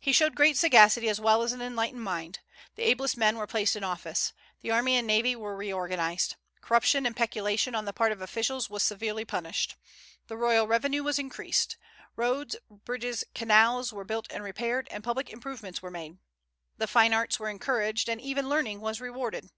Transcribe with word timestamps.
He 0.00 0.10
showed 0.12 0.34
great 0.34 0.56
sagacity 0.56 1.08
as 1.08 1.20
well 1.20 1.40
as 1.40 1.52
an 1.52 1.62
enlightened 1.62 2.02
mind. 2.02 2.40
The 2.74 2.82
ablest 2.82 3.16
men 3.16 3.36
were 3.38 3.46
placed 3.46 3.76
in 3.76 3.84
office. 3.84 4.32
The 4.62 4.72
army 4.72 4.96
and 4.96 5.06
navy 5.06 5.36
were 5.36 5.54
reorganized. 5.54 6.34
Corruption 6.60 7.06
and 7.06 7.14
peculation 7.14 7.72
on 7.72 7.84
the 7.84 7.92
part 7.92 8.10
of 8.10 8.20
officials 8.20 8.68
were 8.68 8.80
severely 8.80 9.24
punished. 9.24 9.76
The 10.26 10.36
royal 10.36 10.66
revenue 10.66 11.04
was 11.04 11.20
increased. 11.20 11.76
Roads, 12.16 12.56
bridges, 12.68 13.22
canals 13.32 13.92
were 13.92 14.02
built 14.04 14.26
and 14.32 14.42
repaired, 14.42 14.88
and 14.90 15.04
public 15.04 15.30
improvements 15.30 15.80
were 15.80 15.88
made. 15.92 16.18
The 16.78 16.88
fine 16.88 17.14
arts 17.14 17.38
were 17.38 17.48
encouraged, 17.48 18.08
and 18.08 18.20
even 18.20 18.48
learning 18.48 18.80
was 18.80 19.00
rewarded. 19.00 19.50